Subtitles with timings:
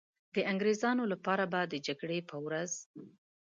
[0.35, 2.71] د انګریزانو لپاره به د جګړې په ورځ.